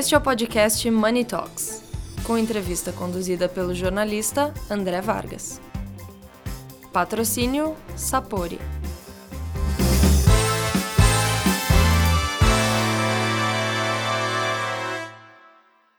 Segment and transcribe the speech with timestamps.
[0.00, 1.82] Este é o podcast Money Talks,
[2.24, 5.60] com entrevista conduzida pelo jornalista André Vargas.
[6.90, 8.58] Patrocínio Sapori.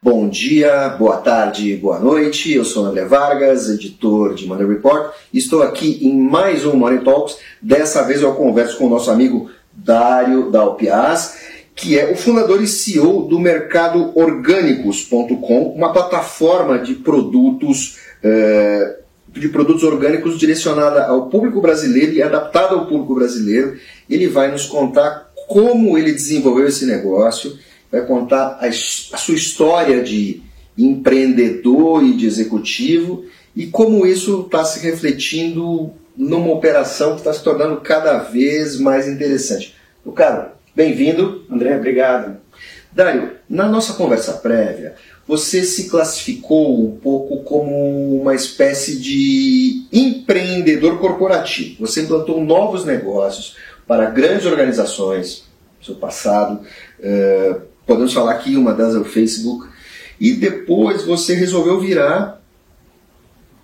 [0.01, 2.51] Bom dia, boa tarde, boa noite.
[2.51, 5.13] Eu sou André Vargas, editor de Money Report.
[5.31, 7.37] Estou aqui em mais um Money Talks.
[7.61, 11.50] Dessa vez eu converso com o nosso amigo Dário Dalpiaz,
[11.81, 18.99] que é o fundador e CEO do mercado orgânicos.com, uma plataforma de produtos eh,
[19.29, 23.77] de produtos orgânicos direcionada ao público brasileiro e adaptada ao público brasileiro.
[24.07, 27.57] Ele vai nos contar como ele desenvolveu esse negócio
[27.91, 28.71] vai contar a, a
[29.17, 30.41] sua história de
[30.77, 33.25] empreendedor e de executivo
[33.55, 39.07] e como isso está se refletindo numa operação que está se tornando cada vez mais
[39.07, 39.75] interessante.
[40.05, 41.45] O cara, bem-vindo.
[41.49, 42.37] André, obrigado.
[42.91, 44.95] Dário, na nossa conversa prévia,
[45.27, 51.85] você se classificou um pouco como uma espécie de empreendedor corporativo.
[51.85, 53.55] Você implantou novos negócios
[53.87, 55.45] para grandes organizações,
[55.81, 56.61] seu passado,
[56.99, 59.67] uh, podemos falar que uma das é o Facebook,
[60.19, 62.41] e depois você resolveu virar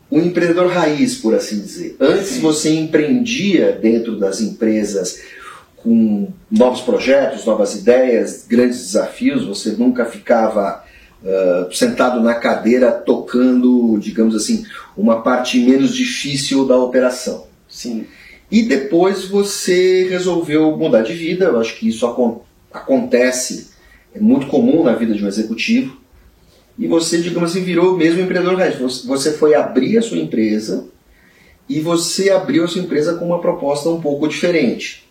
[0.09, 1.95] um empreendedor raiz, por assim dizer.
[1.99, 2.41] Antes Sim.
[2.41, 5.21] você empreendia dentro das empresas
[5.77, 10.83] com novos projetos, novas ideias, grandes desafios, você nunca ficava
[11.23, 14.65] uh, sentado na cadeira tocando, digamos assim,
[14.97, 17.47] uma parte menos difícil da operação.
[17.69, 18.05] Sim.
[18.49, 22.05] E depois você resolveu mudar de vida, eu acho que isso
[22.71, 23.71] acontece
[24.15, 25.97] é muito comum na vida de um executivo,
[26.77, 28.57] e você, digamos assim, virou mesmo empreendedor.
[29.05, 30.87] Você foi abrir a sua empresa
[31.67, 35.06] e você abriu a sua empresa com uma proposta um pouco diferente.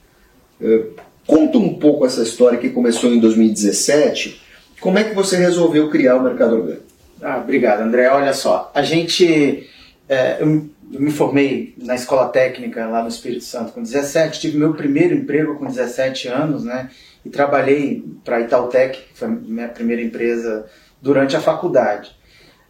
[0.61, 0.85] É,
[1.27, 4.41] conta um pouco essa história que começou em 2017.
[4.81, 6.85] Como é que você resolveu criar o mercado orgânico?
[7.23, 8.09] Ah, obrigado, André.
[8.09, 9.69] Olha só, a gente.
[10.09, 14.73] É, eu me formei na escola técnica lá no Espírito Santo com 17, tive meu
[14.75, 16.91] primeiro emprego com 17 anos, né?
[17.27, 20.67] e trabalhei para a Itautec, que foi a minha primeira empresa,
[21.03, 22.17] durante a faculdade.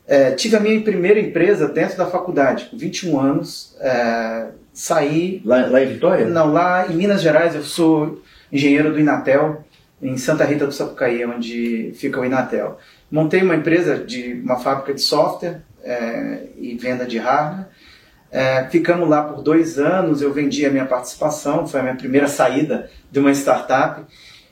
[0.06, 4.46] É, tive a minha primeira empresa dentro da faculdade, com 21 anos, é,
[4.76, 5.40] saí...
[5.42, 6.26] Lá, lá em Vitória?
[6.26, 8.22] Não, lá em Minas Gerais, eu sou
[8.52, 9.64] engenheiro do Inatel,
[10.02, 12.78] em Santa Rita do Sapucaí, onde fica o Inatel.
[13.10, 17.66] Montei uma empresa de uma fábrica de software é, e venda de hardware.
[18.30, 22.28] É, ficamos lá por dois anos, eu vendi a minha participação, foi a minha primeira
[22.28, 24.02] saída de uma startup.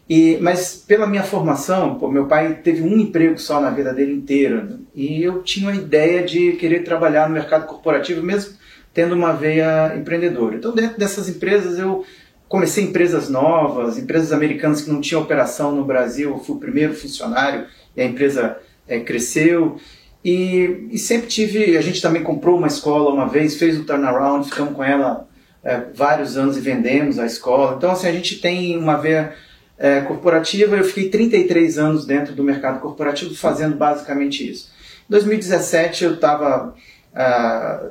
[0.08, 4.12] E, mas pela minha formação, pô, meu pai teve um emprego só na vida dele
[4.12, 8.54] inteira e eu tinha a ideia de querer trabalhar no mercado corporativo mesmo
[8.94, 10.56] tendo uma veia empreendedora.
[10.56, 12.04] Então dentro dessas empresas eu
[12.48, 16.94] comecei empresas novas, empresas americanas que não tinham operação no Brasil, eu fui o primeiro
[16.94, 17.66] funcionário
[17.96, 18.56] e a empresa
[18.86, 19.76] é, cresceu.
[20.24, 24.48] E, e, sempre tive, a gente também comprou uma escola uma vez, fez o turnaround,
[24.48, 25.28] ficamos com ela
[25.62, 27.74] é, vários anos e vendemos a escola.
[27.76, 29.34] Então assim, a gente tem uma veia
[29.76, 34.70] é, corporativa, eu fiquei 33 anos dentro do mercado corporativo fazendo basicamente isso.
[35.08, 36.74] Em 2017 eu estava
[37.14, 37.90] ah,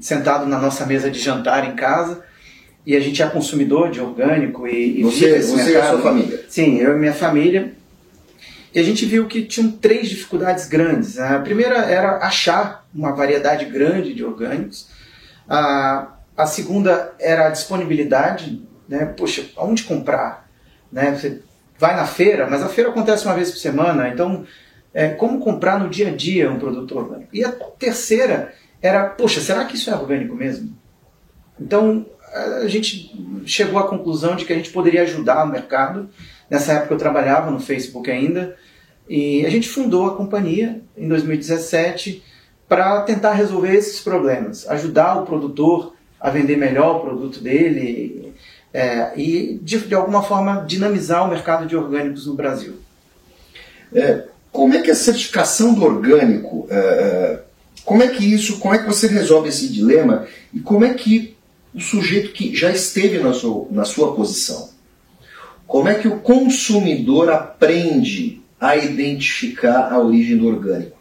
[0.00, 2.22] sentado na nossa mesa de jantar em casa
[2.86, 5.72] e a gente é consumidor de orgânico e, e você, você mercado.
[5.72, 6.44] e a sua família?
[6.48, 7.72] Sim, eu e minha família.
[8.74, 11.18] E a gente viu que tinham três dificuldades grandes.
[11.18, 14.88] A primeira era achar uma variedade grande de orgânicos.
[15.48, 18.62] A, a segunda era a disponibilidade.
[18.88, 19.06] Né?
[19.06, 20.48] Poxa, onde comprar?
[20.92, 21.12] Né?
[21.12, 21.40] Você
[21.78, 24.44] vai na feira, mas a feira acontece uma vez por semana, então
[24.94, 27.28] é, como comprar no dia a dia um produto orgânico?
[27.34, 30.72] E a terceira era, poxa, será que isso é orgânico mesmo?
[31.60, 32.06] Então
[32.62, 33.12] a gente
[33.46, 36.08] chegou à conclusão de que a gente poderia ajudar o mercado.
[36.50, 38.56] Nessa época eu trabalhava no Facebook ainda
[39.08, 42.22] e a gente fundou a companhia em 2017
[42.68, 48.34] para tentar resolver esses problemas, ajudar o produtor a vender melhor o produto dele,
[48.72, 52.74] é, e, de, de, alguma forma, dinamizar o mercado de orgânicos no Brasil.
[53.94, 57.40] É, como é que a certificação do orgânico, é, é,
[57.84, 61.36] como é que isso, como é que você resolve esse dilema e como é que
[61.74, 64.70] o sujeito que já esteve na sua, na sua posição,
[65.66, 70.96] como é que o consumidor aprende a identificar a origem do orgânico?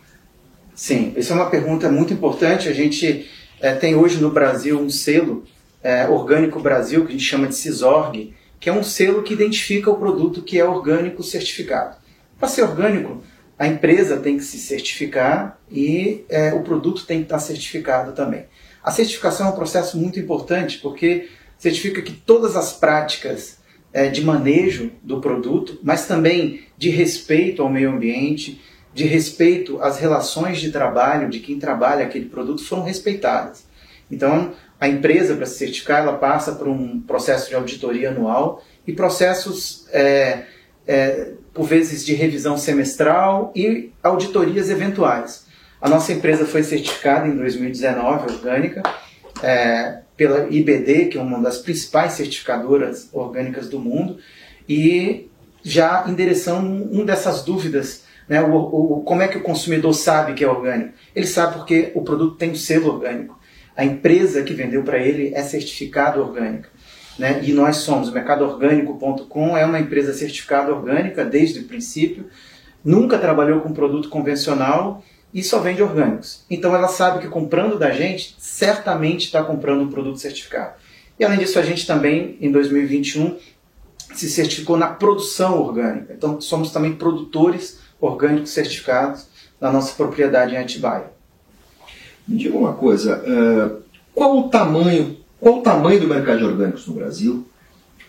[0.74, 2.68] Sim, essa é uma pergunta muito importante.
[2.68, 3.30] A gente
[3.62, 5.46] é, tem hoje no Brasil um selo
[5.84, 9.92] é, Orgânico Brasil, que a gente chama de CISORG, que é um selo que identifica
[9.92, 11.98] o produto que é orgânico certificado.
[12.40, 13.22] Para ser orgânico,
[13.64, 18.44] a empresa tem que se certificar e é, o produto tem que estar certificado também.
[18.84, 23.60] A certificação é um processo muito importante porque certifica que todas as práticas
[23.94, 28.62] é, de manejo do produto, mas também de respeito ao meio ambiente,
[28.94, 33.64] de respeito às relações de trabalho de quem trabalha aquele produto foram respeitadas.
[34.12, 38.92] Então, a empresa, para se certificar, ela passa por um processo de auditoria anual e
[38.92, 40.48] processos, é,
[40.88, 45.46] é, por vezes, de revisão semestral e auditorias eventuais.
[45.82, 48.82] A nossa empresa foi certificada em 2019, orgânica,
[49.42, 54.18] é, pela IBD, que é uma das principais certificadoras orgânicas do mundo,
[54.68, 55.30] e
[55.62, 60.44] já endereçando um dessas dúvidas, né, o, o, como é que o consumidor sabe que
[60.44, 60.94] é orgânico?
[61.16, 63.38] Ele sabe porque o produto tem um selo orgânico.
[63.76, 66.70] A empresa que vendeu para ele é certificada orgânica.
[67.18, 67.42] Né?
[67.44, 72.26] E nós somos, o mercadoorgânico.com é uma empresa certificada orgânica desde o princípio,
[72.84, 76.44] nunca trabalhou com produto convencional e só vende orgânicos.
[76.50, 80.74] Então ela sabe que comprando da gente, certamente está comprando um produto certificado.
[81.20, 83.38] E além disso, a gente também, em 2021,
[84.14, 86.14] se certificou na produção orgânica.
[86.14, 89.28] Então somos também produtores orgânicos certificados
[89.60, 91.12] na nossa propriedade em Atibaia.
[92.28, 93.84] Me diga uma coisa, uh,
[94.14, 97.46] qual o tamanho, qual o tamanho do mercado de orgânicos no Brasil?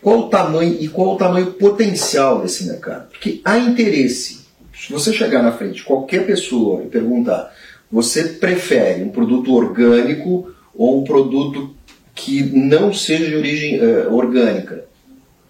[0.01, 3.09] Qual o tamanho e qual o tamanho potencial desse mercado?
[3.09, 4.45] Porque há interesse
[4.77, 7.55] se você chegar na frente de qualquer pessoa e perguntar,
[7.91, 11.75] você prefere um produto orgânico ou um produto
[12.15, 14.85] que não seja de origem uh, orgânica?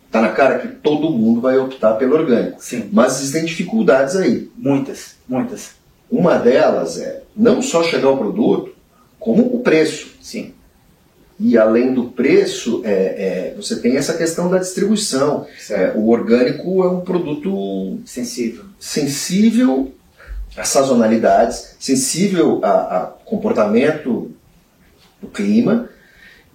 [0.07, 2.59] Está na cara que todo mundo vai optar pelo orgânico.
[2.61, 2.89] Sim.
[2.93, 4.49] Mas existem dificuldades aí.
[4.57, 5.73] Muitas, muitas.
[6.09, 8.73] Uma delas é não só chegar ao produto,
[9.19, 10.15] como o preço.
[10.21, 10.55] Sim.
[11.39, 15.47] E além do preço, é, é, você tem essa questão da distribuição.
[15.69, 19.93] É, o orgânico é um produto sensível, sensível
[20.57, 24.31] a sazonalidades, sensível a, a comportamento
[25.21, 25.89] do clima,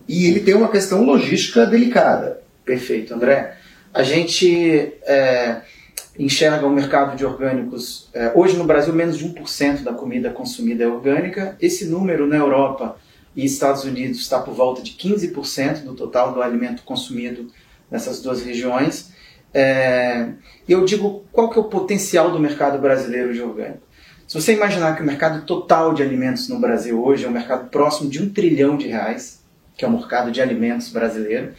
[0.08, 2.42] e ele tem uma questão logística delicada.
[2.64, 3.58] Perfeito, André.
[3.94, 5.62] A gente é,
[6.18, 8.10] enxerga o mercado de orgânicos.
[8.14, 11.58] É, hoje no Brasil, menos de 1% da comida consumida é orgânica.
[11.62, 12.98] Esse número na Europa
[13.40, 17.48] e Estados Unidos está por volta de 15% do total do alimento consumido
[17.90, 19.14] nessas duas regiões.
[19.54, 20.28] É,
[20.68, 23.88] eu digo qual que é o potencial do mercado brasileiro de orgânico.
[24.28, 27.70] Se você imaginar que o mercado total de alimentos no Brasil hoje é um mercado
[27.70, 29.42] próximo de um trilhão de reais,
[29.78, 31.54] que é o mercado de alimentos brasileiro,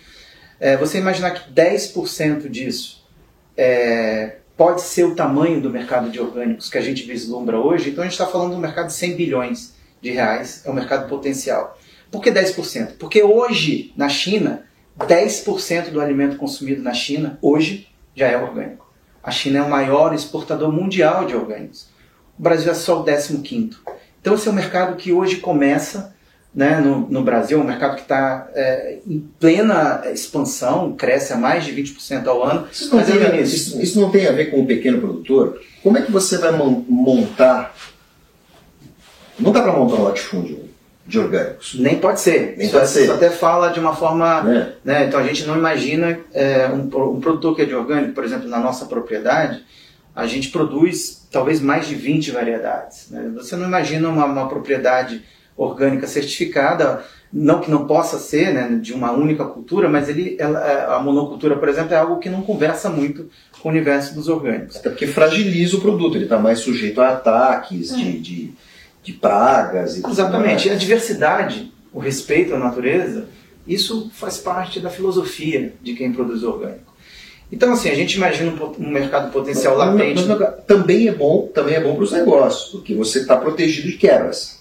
[0.61, 3.09] é, você imaginar que 10% disso
[3.56, 8.03] é, pode ser o tamanho do mercado de orgânicos que a gente vislumbra hoje, então
[8.03, 11.08] a gente está falando de um mercado de 100 bilhões de reais é o mercado
[11.08, 11.79] potencial.
[12.11, 12.97] Por que 10%?
[12.99, 14.64] Porque hoje, na China,
[14.99, 18.91] 10% do alimento consumido na China, hoje, já é orgânico.
[19.23, 21.88] A China é o maior exportador mundial de orgânicos.
[22.38, 23.43] O Brasil é só o 15
[24.20, 26.14] Então esse é um mercado que hoje começa
[26.55, 31.37] né, no, no Brasil, é um mercado que está é, em plena expansão, cresce a
[31.37, 32.67] mais de 20% ao ano.
[32.73, 35.61] Isso não, tem, é isso, isso não tem a ver com o pequeno produtor?
[35.82, 37.75] Como é que você vai montar
[39.41, 40.71] não dá para montar um latifúndio
[41.07, 41.75] de orgânicos.
[41.79, 42.55] Nem pode ser.
[42.57, 43.03] Nem isso, pode ser.
[43.03, 44.45] Isso até fala de uma forma.
[44.49, 44.73] É.
[44.85, 48.25] Né, então a gente não imagina é, um, um, produtor que é de orgânico, por
[48.25, 49.65] exemplo, na nossa propriedade,
[50.15, 53.11] a gente produz talvez mais de 20 variedades.
[53.11, 53.31] Né?
[53.35, 55.23] Você não imagina uma, uma, propriedade
[55.57, 60.65] orgânica certificada, não que não possa ser né, de uma única cultura, mas ele, ela,
[60.65, 63.29] é, a monocultura, por exemplo, é algo que não conversa muito
[63.61, 64.77] com o universo dos orgânicos.
[64.77, 67.97] Até porque fragiliza o produto, ele está mais sujeito a ataques é.
[67.97, 68.53] de de
[69.12, 70.69] pragas e Exatamente.
[70.69, 73.28] E a diversidade, o respeito à natureza,
[73.66, 76.90] isso faz parte da filosofia de quem produz orgânico.
[77.52, 80.25] Então, assim, a gente imagina um, mercado potencial mas, latente.
[80.25, 83.88] Mas, mas, também é bom, também é bom para os negócios, porque você está protegido
[83.88, 84.61] de quebras.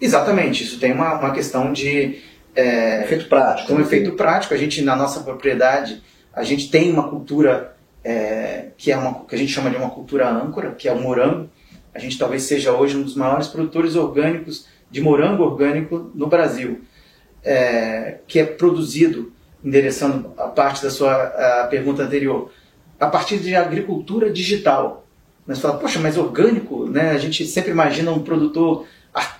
[0.00, 0.62] Exatamente.
[0.62, 2.18] Isso tem uma, uma questão de
[2.54, 3.72] é, efeito prático.
[3.72, 4.54] Um efeito prático.
[4.54, 6.00] A gente na nossa propriedade,
[6.32, 9.90] a gente tem uma cultura é, que é uma que a gente chama de uma
[9.90, 11.50] cultura âncora, que é o morango.
[11.98, 16.82] A gente talvez seja hoje um dos maiores produtores orgânicos de morango orgânico no Brasil,
[17.42, 19.32] é, que é produzido,
[19.64, 22.52] endereçando a parte da sua pergunta anterior,
[23.00, 25.08] a partir de agricultura digital.
[25.44, 27.10] Mas fala, poxa, mas orgânico, né?
[27.10, 28.86] A gente sempre imagina um produtor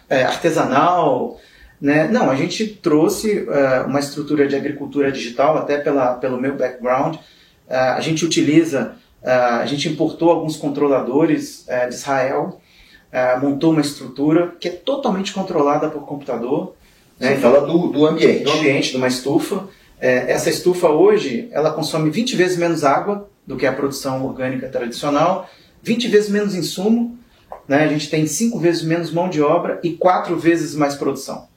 [0.09, 1.39] é, artesanal,
[1.81, 2.09] né?
[2.09, 7.15] Não, a gente trouxe uh, uma estrutura de agricultura digital, até pela, pelo meu background.
[7.15, 7.21] Uh,
[7.69, 12.61] a gente utiliza a gente importou alguns controladores uh, de Israel,
[13.13, 16.75] uh, montou uma estrutura que é totalmente controlada por computador.
[17.19, 17.35] Né?
[17.35, 18.45] Você fala do, do ambiente.
[18.45, 19.69] Do ambiente, de uma estufa.
[20.01, 24.69] É, essa estufa hoje, ela consome 20 vezes menos água do que a produção orgânica
[24.69, 25.49] tradicional,
[25.83, 27.19] 20 vezes menos insumo,
[27.67, 27.85] né?
[27.85, 31.49] a gente tem 5 vezes menos mão de obra e 4 vezes mais produção.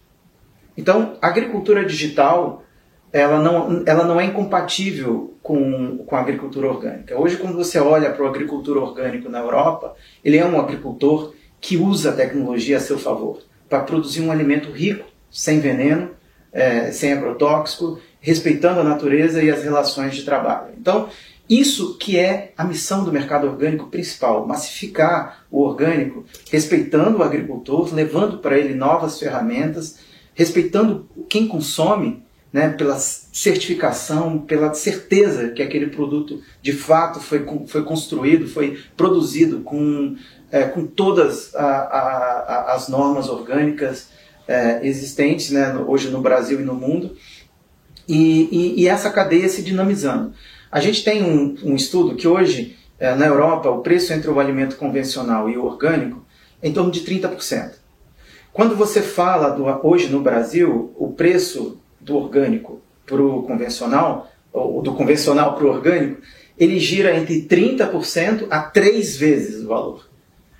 [0.76, 2.64] Então, a agricultura digital
[3.12, 7.20] ela não, ela não é incompatível com, com a agricultura orgânica.
[7.20, 11.78] Hoje, quando você olha para o agricultor orgânico na Europa, ele é um agricultor que
[11.78, 16.12] usa a tecnologia a seu favor para produzir um alimento rico, sem veneno,
[16.52, 20.74] é, sem agrotóxico, respeitando a natureza e as relações de trabalho.
[20.78, 21.10] Então,
[21.50, 27.94] isso que é a missão do mercado orgânico principal, massificar o orgânico, respeitando o agricultor,
[27.94, 30.00] levando para ele novas ferramentas,
[30.34, 37.84] respeitando quem consome né, pela certificação, pela certeza que aquele produto de fato foi, foi
[37.84, 40.18] construído, foi produzido com,
[40.52, 44.10] é, com todas a, a, a, as normas orgânicas
[44.48, 47.16] é, existentes né, hoje no Brasil e no mundo,
[48.08, 50.34] e, e, e, essa cadeia se dinamizando.
[50.70, 54.40] A gente tem um, um estudo que hoje, é, na Europa, o preço entre o
[54.40, 56.26] alimento convencional e o orgânico
[56.62, 57.76] é em torno de 30%.
[58.52, 64.82] Quando você fala do, hoje no Brasil, o preço do orgânico para o convencional, ou
[64.82, 66.22] do convencional para o orgânico,
[66.58, 70.10] ele gira entre 30% a três vezes o valor.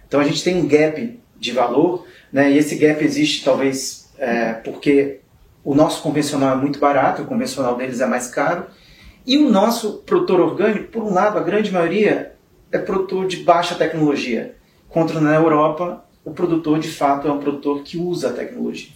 [0.08, 4.54] Então a gente tem um gap de valor, né, e esse gap existe talvez é,
[4.54, 5.20] porque
[5.64, 8.66] o nosso convencional é muito barato, o convencional deles é mais caro,
[9.26, 12.34] e o nosso produtor orgânico, por um lado, a grande maioria
[12.72, 14.56] é produtor de baixa tecnologia,
[14.90, 18.92] contra na Europa o produtor de fato é um produtor que usa a tecnologia.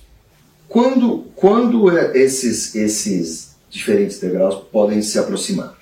[0.68, 5.76] Quando, quando é esses, esses diferentes degraus podem se aproximar?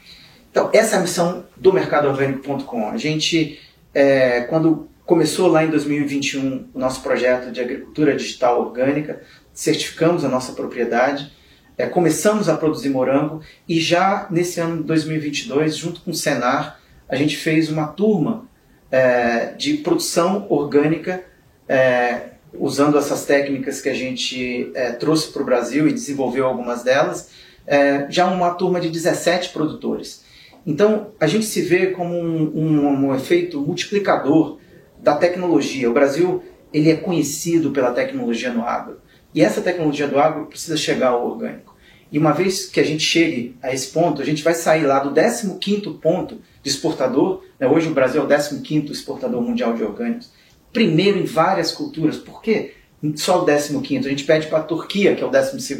[0.51, 2.89] Então, essa é a missão do mercadoorgânico.com.
[2.89, 3.59] A gente,
[3.93, 9.21] é, quando começou lá em 2021 o nosso projeto de agricultura digital orgânica,
[9.53, 11.31] certificamos a nossa propriedade,
[11.77, 16.79] é, começamos a produzir morango e já nesse ano de 2022, junto com o Senar,
[17.09, 18.47] a gente fez uma turma
[18.91, 21.23] é, de produção orgânica
[21.67, 26.83] é, usando essas técnicas que a gente é, trouxe para o Brasil e desenvolveu algumas
[26.83, 27.29] delas,
[27.65, 30.23] é, já uma turma de 17 produtores.
[30.65, 34.59] Então, a gente se vê como um, um, um, efeito multiplicador
[35.01, 35.89] da tecnologia.
[35.89, 39.01] O Brasil ele é conhecido pela tecnologia no agro.
[39.33, 41.75] E essa tecnologia do agro precisa chegar ao orgânico.
[42.11, 44.99] E uma vez que a gente chegue a esse ponto, a gente vai sair lá
[44.99, 47.43] do 15º ponto de exportador.
[47.59, 47.67] Né?
[47.67, 50.31] Hoje o Brasil é o 15º exportador mundial de orgânicos
[50.73, 52.17] primeiro em várias culturas.
[52.17, 52.73] Por quê?
[53.15, 55.79] Só o 15 A gente pede para a Turquia, que é o 12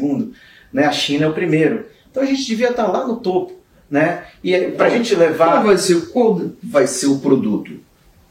[0.72, 0.86] né?
[0.86, 1.86] A China é o primeiro.
[2.10, 3.54] Então a gente devia estar lá no topo.
[3.90, 4.24] Né?
[4.42, 5.52] E para a gente levar.
[5.52, 7.80] Qual vai, ser, qual vai ser o produto?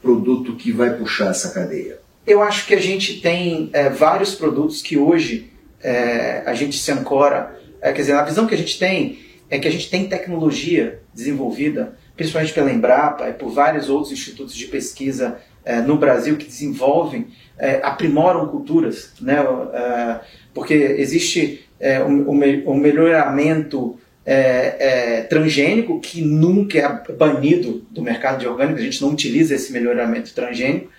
[0.02, 2.00] Produto que vai puxar essa cadeia?
[2.26, 5.52] Eu acho que a gente tem é, vários produtos que hoje
[5.82, 7.58] é, a gente se ancora.
[7.80, 9.18] É, quer dizer, a visão que a gente tem
[9.48, 14.54] é que a gente tem tecnologia desenvolvida, principalmente pela Embrapa e por vários outros institutos
[14.54, 17.28] de pesquisa é, no Brasil que desenvolvem,
[17.58, 19.38] é, aprimoram culturas, né?
[19.72, 20.20] É,
[20.52, 28.38] porque existe é, um, um, melhoramento é, é, transgênico que nunca é banido do mercado
[28.38, 30.90] de orgânicos, a gente não utiliza esse melhoramento transgênico.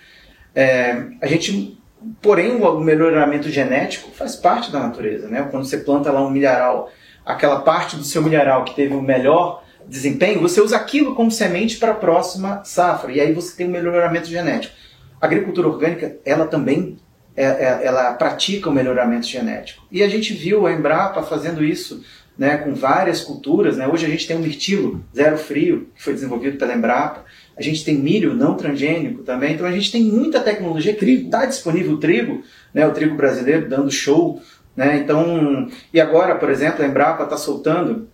[1.21, 1.77] a gente,
[2.21, 5.47] porém, o melhoramento genético faz parte da natureza, né?
[5.49, 6.91] Quando você planta lá um milharal,
[7.25, 11.77] aquela parte do seu milharal que teve o melhor desempenho, você usa aquilo como semente
[11.77, 13.11] para a próxima safra.
[13.11, 14.73] E aí você tem um melhoramento genético.
[15.21, 16.97] A agricultura orgânica, ela também
[17.35, 19.85] é, é, ela pratica o melhoramento genético.
[19.91, 22.01] E a gente viu a Embrapa fazendo isso
[22.37, 23.77] né, com várias culturas.
[23.77, 23.87] Né?
[23.87, 27.25] Hoje a gente tem o mirtilo zero frio, que foi desenvolvido pela Embrapa.
[27.57, 29.53] A gente tem milho não transgênico também.
[29.53, 32.41] Então a gente tem muita tecnologia está disponível o trigo,
[32.73, 34.41] né, o trigo brasileiro dando show.
[34.75, 34.97] Né?
[34.97, 38.07] Então, e agora, por exemplo, a Embrapa está soltando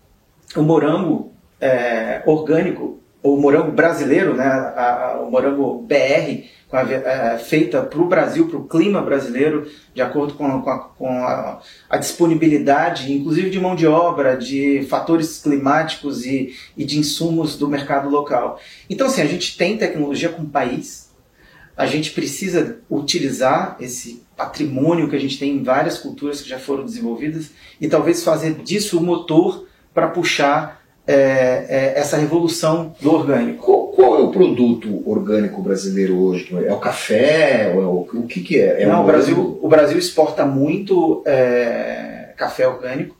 [0.55, 1.30] o morango
[1.61, 8.01] é, orgânico, o morango brasileiro, né, a, a, o morango BR, a, é, feita para
[8.01, 13.59] o Brasil, para o clima brasileiro, de acordo com, com, com a, disponibilidade, inclusive de
[13.59, 18.59] mão de obra, de fatores climáticos e, e de insumos do mercado local.
[18.89, 21.11] Então, assim, a gente tem tecnologia com o país,
[21.77, 26.59] a gente precisa utilizar esse patrimônio que a gente tem em várias culturas que já
[26.59, 33.13] foram desenvolvidas e talvez fazer disso o motor para puxar é, é, essa revolução do
[33.13, 33.65] orgânico.
[33.65, 36.47] Qual, qual, é o produto orgânico brasileiro hoje?
[36.65, 37.71] É o café?
[37.71, 38.83] É o, o que, que é?
[38.83, 43.15] é Não, o, Brasil, o Brasil exporta muito é, café orgânico.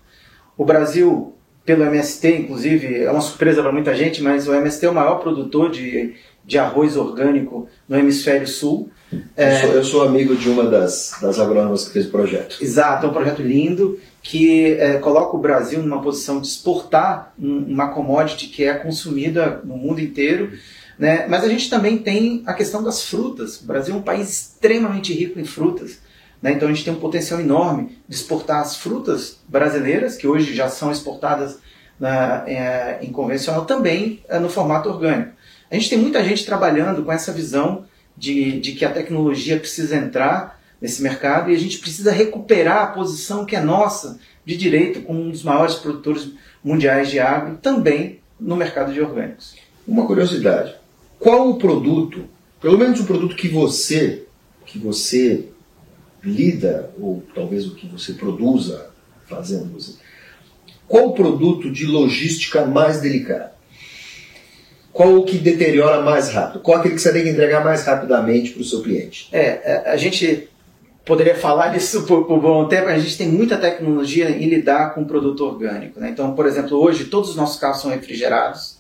[0.58, 1.34] O Brasil,
[1.66, 5.16] pelo MST, inclusive, é uma surpresa para muita gente, mas o MST é o maior
[5.16, 6.14] produtor de,
[6.46, 8.90] de arroz orgânico no hemisfério sul.
[9.36, 12.58] Eu sou, eu, sou, amigo de uma das, das agrônomas que fez o projeto.
[12.62, 17.90] Exato, é um projeto lindo que é, coloca o Brasil numa posição de exportar uma
[17.90, 20.52] commodity que é consumida no mundo inteiro.
[20.98, 21.26] Né?
[21.28, 23.60] Mas a gente também tem a questão das frutas.
[23.62, 26.00] O Brasil é um país extremamente rico em frutas.
[26.42, 26.52] Né?
[26.52, 30.70] Então a gente tem um potencial enorme de exportar as frutas brasileiras, que hoje já
[30.70, 31.58] são exportadas
[32.00, 35.32] na, é, em convencional, também é, no formato orgânico.
[35.70, 37.86] A gente tem muita gente trabalhando com essa visão
[38.16, 42.88] de, de que a tecnologia precisa entrar nesse mercado e a gente precisa recuperar a
[42.88, 46.32] posição que é nossa de direito como um dos maiores produtores
[46.64, 49.56] mundiais de água e também no mercado de orgânicos.
[49.88, 50.76] Uma curiosidade,
[51.20, 52.26] qual o produto,
[52.60, 54.24] pelo menos o produto que você,
[54.66, 55.50] que você
[56.24, 58.90] lida, ou talvez o que você produza
[59.28, 59.94] fazendo, você,
[60.88, 63.52] qual o produto de logística mais delicado?
[64.92, 66.60] Qual o que deteriora mais rápido?
[66.60, 69.30] Qual aquele que você tem que entregar mais rapidamente para o seu cliente?
[69.32, 70.50] É, é, a gente
[71.06, 75.06] poderia falar disso por, por bom tempo, a gente tem muita tecnologia em lidar com
[75.06, 76.00] produto orgânico.
[76.00, 76.10] Né?
[76.10, 78.78] Então, por exemplo, hoje todos os nossos carros são refrigerados,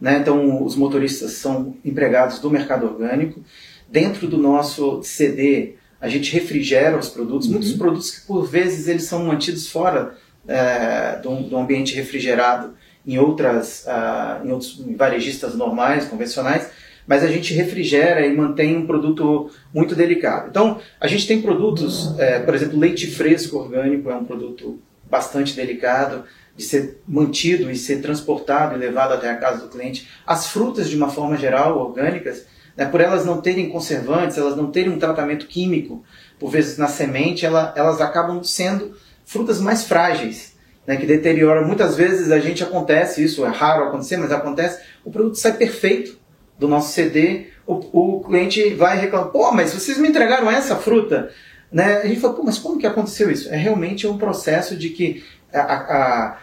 [0.00, 0.18] né?
[0.18, 3.42] então os motoristas são empregados do mercado orgânico.
[3.88, 7.54] Dentro do nosso CD, a gente refrigera os produtos, uhum.
[7.54, 10.14] muitos produtos que por vezes eles são mantidos fora
[10.46, 12.74] é, do, do, ambiente refrigerado
[13.06, 16.68] em outras, uh, em outros varejistas normais, convencionais,
[17.06, 20.48] mas a gente refrigera e mantém um produto muito delicado.
[20.50, 25.54] Então, a gente tem produtos, é, por exemplo, leite fresco orgânico é um produto bastante
[25.54, 26.24] delicado
[26.56, 30.08] de ser mantido e ser transportado e levado até a casa do cliente.
[30.26, 32.46] As frutas, de uma forma geral, orgânicas,
[32.76, 36.02] né, por elas não terem conservantes, elas não terem um tratamento químico,
[36.38, 41.66] por vezes na semente, ela, elas acabam sendo frutas mais frágeis, né, que deterioram.
[41.66, 46.18] Muitas vezes a gente acontece, isso é raro acontecer, mas acontece, o produto sai perfeito,
[46.58, 47.74] do nosso CD, o,
[48.18, 51.30] o cliente vai reclamar, pô, mas vocês me entregaram essa fruta,
[51.70, 51.98] né?
[51.98, 53.52] A gente fala, pô, mas como que aconteceu isso?
[53.52, 56.38] É realmente um processo de que a, a,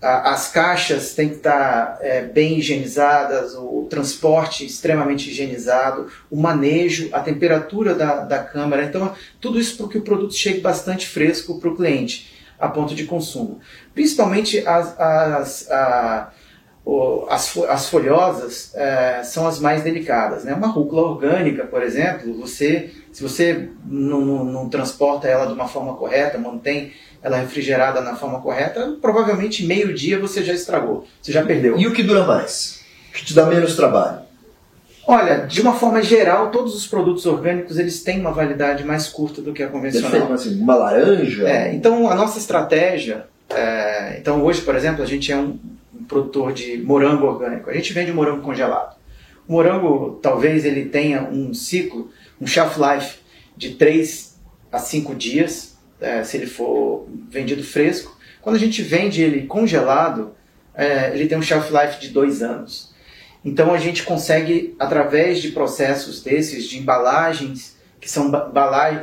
[0.00, 7.08] a, as caixas têm que estar é, bem higienizadas, o transporte extremamente higienizado, o manejo,
[7.12, 8.84] a temperatura da, da câmara.
[8.84, 12.94] Então, tudo isso para que o produto chegue bastante fresco para o cliente, a ponto
[12.94, 13.60] de consumo.
[13.94, 15.70] Principalmente as, as,
[17.28, 20.44] as, as folhosas é, são as mais delicadas.
[20.44, 20.54] Né?
[20.54, 25.68] Uma rúcula orgânica, por exemplo, você, se você não, não, não, transporta ela de uma
[25.68, 31.30] forma correta, mantém ela refrigerada na forma correta, provavelmente meio dia você já estragou, você
[31.32, 31.76] já perdeu.
[31.76, 32.82] E o que dura mais?
[33.10, 34.20] O que te dá menos trabalho?
[35.06, 39.42] Olha, de uma forma geral, todos os produtos orgânicos eles têm uma validade mais curta
[39.42, 40.10] do que a convencional.
[40.10, 41.48] Perfeito, assim, uma laranja?
[41.48, 45.58] É, então a nossa estratégia, é, então hoje, por exemplo, a gente é um,
[46.08, 47.70] produtor de morango orgânico.
[47.70, 48.96] A gente vende morango congelado.
[49.46, 53.18] O morango, talvez ele tenha um ciclo, um shelf life
[53.56, 54.38] de 3
[54.72, 58.16] a 5 dias, é, se ele for vendido fresco.
[58.40, 60.34] Quando a gente vende ele congelado,
[60.74, 62.92] é, ele tem um shelf life de 2 anos.
[63.44, 68.30] Então a gente consegue, através de processos desses, de embalagens, que são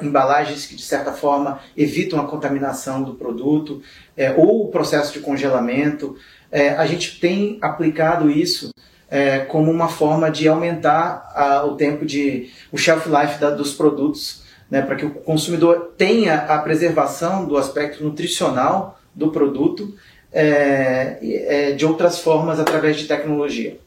[0.02, 3.82] embalagens que de certa forma evitam a contaminação do produto,
[4.16, 6.16] é, ou o processo de congelamento,
[6.52, 8.72] é, a gente tem aplicado isso
[9.10, 13.74] é, como uma forma de aumentar a, o tempo de o shelf life da, dos
[13.74, 19.94] produtos, né, para que o consumidor tenha a preservação do aspecto nutricional do produto
[20.32, 23.78] é, é de outras formas através de tecnologia.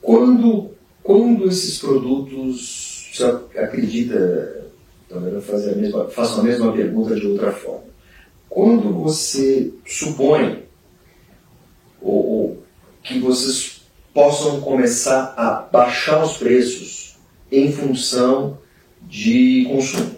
[0.00, 0.75] Quando,
[1.06, 3.24] quando esses produtos, você
[3.58, 4.66] acredita,
[5.08, 7.86] talvez faça a mesma, faço a mesma pergunta de outra forma
[8.56, 10.64] quando você supõe
[12.00, 12.62] ou, ou,
[13.02, 13.82] que vocês
[14.14, 17.18] possam começar a baixar os preços
[17.52, 18.58] em função
[19.02, 20.16] de consumo?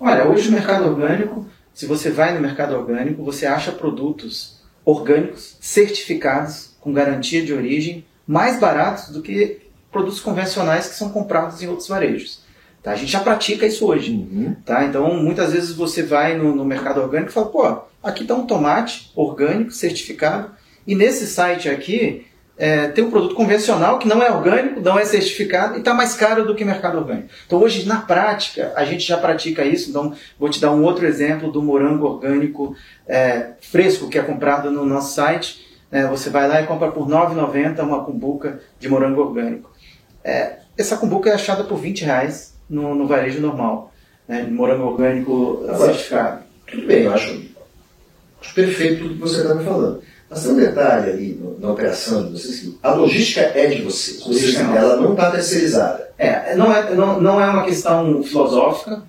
[0.00, 5.56] Olha, hoje o mercado orgânico, se você vai no mercado orgânico, você acha produtos orgânicos
[5.60, 11.68] certificados com garantia de origem mais baratos do que produtos convencionais que são comprados em
[11.68, 12.40] outros varejos.
[12.82, 12.92] Tá?
[12.92, 14.12] A gente já pratica isso hoje.
[14.12, 14.56] Uhum.
[14.64, 14.84] Tá?
[14.84, 18.46] Então, muitas vezes você vai no, no mercado orgânico e fala, pô, aqui está um
[18.46, 20.50] tomate orgânico, certificado,
[20.86, 22.26] e nesse site aqui
[22.58, 26.14] é, tem um produto convencional que não é orgânico, não é certificado e está mais
[26.14, 27.28] caro do que mercado orgânico.
[27.46, 29.90] Então hoje, na prática, a gente já pratica isso.
[29.90, 32.74] Então, vou te dar um outro exemplo do morango orgânico
[33.06, 35.66] é, fresco que é comprado no nosso site.
[35.90, 39.70] É, você vai lá e compra por R$ 9,90 uma cumbuca de morango orgânico.
[40.24, 43.92] É, essa cumbuca é achada por 20 reais no, no varejo normal,
[44.26, 46.42] né, morango orgânico certificado.
[46.66, 47.42] Tudo bem, eu acho,
[48.40, 50.02] acho perfeito tudo que você está me falando.
[50.28, 54.96] Mas tem um detalhe ali na operação de vocês, a logística é de vocês, ela
[54.96, 56.08] não está terceirizada.
[56.18, 59.02] É, não é, não, não é uma questão filosófica,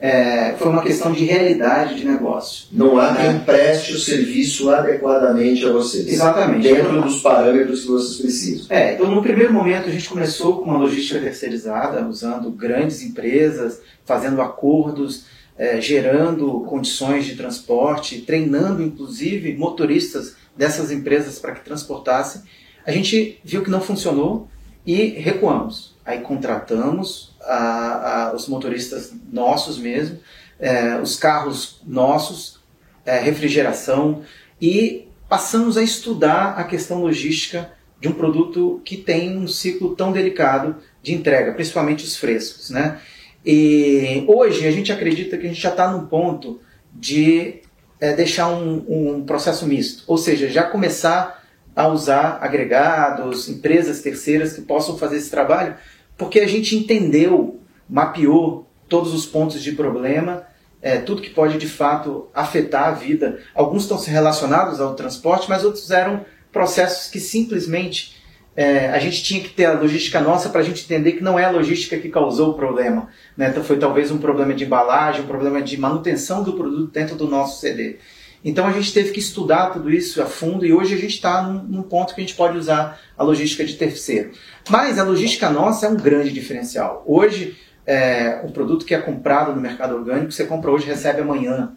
[0.00, 2.66] é, foi uma questão de realidade de negócio.
[2.70, 6.06] Não há quem preste o serviço adequadamente a vocês.
[6.06, 6.62] Exatamente.
[6.62, 8.66] Dentro dos parâmetros que vocês precisam.
[8.70, 13.80] É, então no primeiro momento a gente começou com uma logística terceirizada, usando grandes empresas,
[14.04, 15.24] fazendo acordos,
[15.56, 22.42] é, gerando condições de transporte, treinando inclusive motoristas dessas empresas para que transportassem.
[22.86, 24.48] A gente viu que não funcionou
[24.86, 25.96] e recuamos.
[26.04, 30.18] Aí contratamos a, a, os motoristas nossos mesmo,
[30.60, 32.60] é, os carros nossos,
[33.04, 34.22] é, refrigeração
[34.60, 40.12] e passamos a estudar a questão logística de um produto que tem um ciclo tão
[40.12, 43.00] delicado de entrega, principalmente os frescos, né?
[43.44, 46.60] E hoje a gente acredita que a gente já está num ponto
[46.92, 47.60] de
[48.00, 51.42] é, deixar um, um processo misto, ou seja, já começar
[51.74, 55.76] a usar agregados, empresas terceiras que possam fazer esse trabalho,
[56.18, 60.42] porque a gente entendeu, mapeou todos os pontos de problema,
[60.82, 63.38] é, tudo que pode de fato afetar a vida.
[63.54, 68.16] Alguns estão relacionados ao transporte, mas outros eram processos que simplesmente
[68.56, 71.38] é, a gente tinha que ter a logística nossa para a gente entender que não
[71.38, 73.08] é a logística que causou o problema.
[73.36, 73.50] Né?
[73.50, 77.28] Então foi talvez um problema de embalagem, um problema de manutenção do produto dentro do
[77.28, 77.98] nosso CD.
[78.44, 81.42] Então a gente teve que estudar tudo isso a fundo e hoje a gente está
[81.42, 84.30] num, num, ponto que a gente pode usar a logística de terceiro.
[84.68, 87.02] Mas a logística nossa é um grande diferencial.
[87.06, 91.72] Hoje, é, o produto que é comprado no mercado orgânico, você compra hoje recebe amanhã.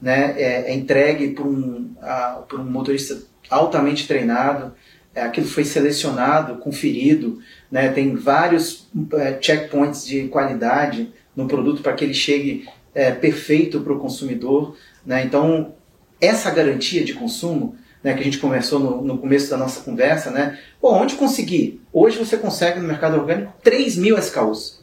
[0.00, 0.34] Né?
[0.36, 4.74] É, é entregue por um, a, por um motorista altamente treinado,
[5.14, 7.38] é, aquilo foi selecionado, conferido,
[7.70, 7.88] né?
[7.88, 13.92] tem vários é, checkpoints de qualidade no produto para que ele chegue é, perfeito para
[13.92, 14.76] o consumidor.
[15.06, 15.24] Né?
[15.24, 15.74] Então,
[16.20, 20.30] essa garantia de consumo, né, que a gente começou no, no, começo da nossa conversa,
[20.30, 20.58] né?
[20.80, 21.80] Pô, onde conseguir?
[21.92, 24.80] Hoje você consegue no mercado orgânico 3 mil SKUs.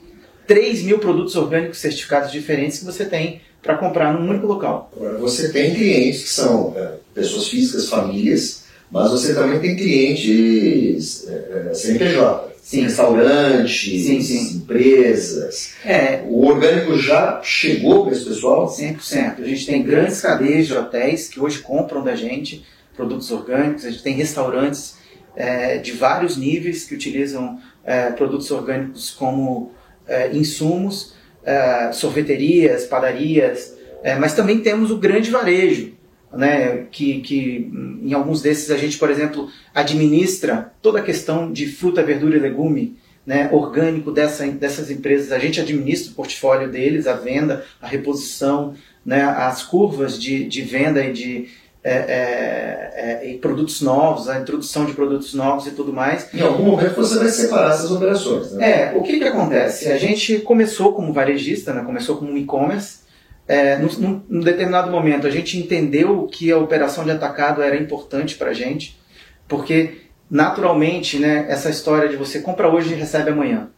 [0.48, 4.92] 3 mil produtos orgânicos certificados diferentes que você tem para comprar num único local.
[5.20, 11.68] Você tem clientes que são é, pessoas físicas, famílias, mas você também tem clientes é,
[11.70, 12.51] é CNPJ.
[12.62, 12.84] Sim.
[12.84, 14.58] restaurantes, sim, sim.
[14.58, 15.74] empresas.
[15.84, 16.24] É.
[16.28, 18.68] O orgânico já chegou para esse pessoal?
[18.68, 19.40] 100%.
[19.40, 22.64] A gente tem grandes cadeias de hotéis que hoje compram da gente
[22.96, 24.96] produtos orgânicos, a gente tem restaurantes
[25.36, 29.72] é, de vários níveis que utilizam é, produtos orgânicos como
[30.08, 35.94] é, insumos, é, sorveterias, padarias, é, mas também temos o grande varejo,
[36.34, 41.68] né, que, que em alguns desses a gente, por exemplo, administra toda a questão de
[41.68, 45.32] fruta, verdura e legume né, orgânico dessa, dessas empresas.
[45.32, 48.74] A gente administra o portfólio deles, a venda, a reposição,
[49.06, 51.50] né, as curvas de, de venda e de
[51.84, 56.32] é, é, é, produtos novos, a introdução de produtos novos e tudo mais.
[56.34, 58.52] Em algum momento você vai separar essas operações.
[58.52, 58.70] Né?
[58.70, 59.92] É, o que, que acontece?
[59.92, 63.00] A gente começou como varejista, né, começou como e-commerce,
[63.48, 68.36] é, num, num, determinado momento a gente entendeu que a operação de atacado era importante
[68.36, 69.00] para a gente,
[69.48, 73.70] porque naturalmente né, essa história de você compra hoje e recebe amanhã.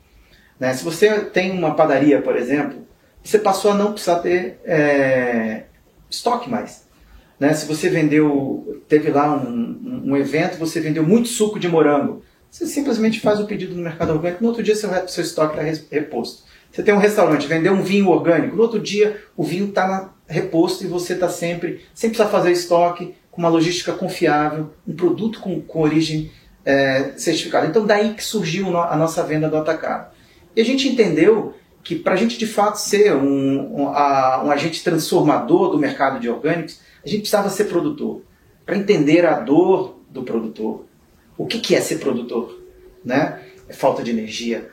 [0.59, 0.73] Né?
[0.73, 2.87] Se você tem uma padaria, por exemplo,
[3.23, 5.63] você passou a não precisar ter é,
[6.09, 6.87] estoque mais.
[7.39, 7.53] Né?
[7.53, 12.67] Se você vendeu, teve lá um, um, evento, você vendeu muito suco de morango, você
[12.67, 16.43] simplesmente faz o pedido no mercado orgânico, no outro dia seu, seu estoque está reposto.
[16.73, 20.83] Você tem um restaurante, vendeu um vinho orgânico, no outro dia o vinho está reposto
[20.83, 25.61] e você está sempre, sem precisar fazer estoque, com uma logística confiável, um produto com,
[25.61, 26.31] com origem
[26.65, 27.67] é, certificada.
[27.67, 30.11] Então daí que surgiu a nossa venda do atacado.
[30.55, 34.49] E a gente entendeu que para a gente de fato ser um, um, a, um
[34.49, 38.23] agente transformador do mercado de orgânicos, a gente precisava ser produtor.
[38.65, 40.85] Para entender a dor do produtor.
[41.37, 42.59] O que, que é ser produtor?
[43.05, 43.41] Né?
[43.69, 44.71] É falta de energia,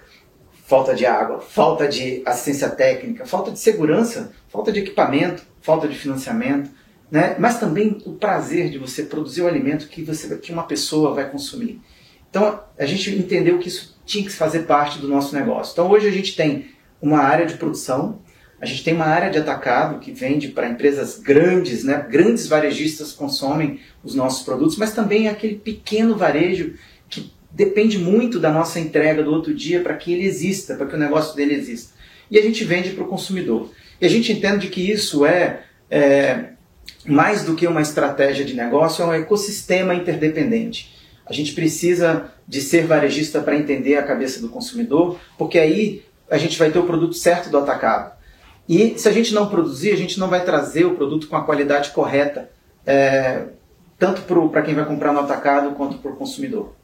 [0.71, 5.99] falta de água, falta de assistência técnica, falta de segurança, falta de equipamento, falta de
[5.99, 6.71] financiamento,
[7.11, 7.35] né?
[7.41, 11.29] mas também o prazer de você produzir o alimento que, você, que uma pessoa vai
[11.29, 11.81] consumir.
[12.31, 15.73] Então a gente entendeu que isso tinha que fazer parte do nosso negócio.
[15.73, 16.67] Então hoje a gente tem
[17.03, 18.21] uma área de produção,
[18.61, 22.07] a gente tem uma área de atacado que vende para empresas grandes, né?
[22.09, 26.75] grandes varejistas consomem os nossos produtos, mas também aquele pequeno varejo
[27.53, 30.99] depende muito da nossa entrega do outro dia para que ele exista, para que o
[30.99, 31.95] negócio dele exista.
[32.31, 33.71] E a gente vende para o consumidor.
[34.01, 36.51] E a gente entende que isso é, é
[37.05, 40.97] mais do que uma estratégia de negócio, é um ecossistema interdependente.
[41.27, 46.39] A gente precisa de ser varejista para entender a cabeça do consumidor, porque aí a
[46.39, 48.19] gente vai ter o produto certo do atacado.
[48.69, 51.45] E se a gente não produzir, a gente não vai trazer o produto com a
[51.45, 52.51] qualidade correta,
[52.87, 53.47] é,
[53.99, 56.75] tanto para quem vai comprar no atacado quanto para o consumidor.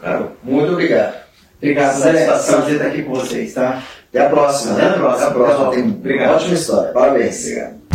[0.00, 1.14] Cara, muito obrigado.
[1.58, 3.82] Obrigado, satisfação de estar aqui com vocês, tá?
[4.10, 4.84] Até a próxima, né?
[4.86, 5.14] Até a próxima.
[5.14, 5.70] Até a próxima.
[5.70, 6.34] Tem uma Obrigado.
[6.34, 6.92] ótima história.
[6.92, 7.40] Parabéns.
[7.46, 7.85] Obrigado.